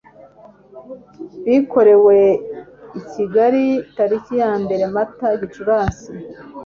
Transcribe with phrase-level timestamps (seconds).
[1.45, 2.19] bikorewe
[2.99, 3.63] i kigali
[3.95, 6.07] tariki ya mbere mata gicuransi